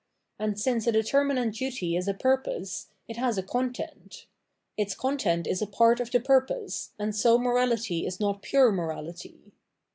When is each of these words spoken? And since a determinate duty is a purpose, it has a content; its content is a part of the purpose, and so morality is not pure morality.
And 0.39 0.59
since 0.59 0.87
a 0.87 0.91
determinate 0.91 1.53
duty 1.53 1.95
is 1.95 2.07
a 2.07 2.15
purpose, 2.15 2.87
it 3.07 3.17
has 3.17 3.37
a 3.37 3.43
content; 3.43 4.25
its 4.75 4.95
content 4.95 5.45
is 5.45 5.61
a 5.61 5.67
part 5.67 5.99
of 5.99 6.09
the 6.09 6.19
purpose, 6.19 6.89
and 6.97 7.15
so 7.15 7.37
morality 7.37 8.07
is 8.07 8.19
not 8.19 8.41
pure 8.41 8.71
morality. 8.71 9.53